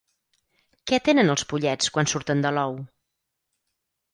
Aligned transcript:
Què 0.91 0.99
tenen 1.09 1.29
els 1.33 1.45
pollets 1.51 1.91
quan 1.99 2.11
surten 2.13 2.41
de 2.47 2.53
l'ou? 2.59 2.75